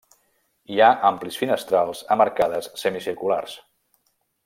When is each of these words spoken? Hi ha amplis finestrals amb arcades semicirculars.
Hi 0.75 0.79
ha 0.85 0.87
amplis 1.09 1.37
finestrals 1.43 2.01
amb 2.17 2.25
arcades 2.27 2.71
semicirculars. 2.85 3.59